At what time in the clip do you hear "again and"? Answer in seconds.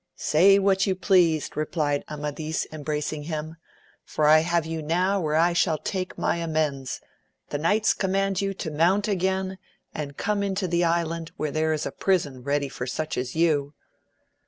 9.07-10.17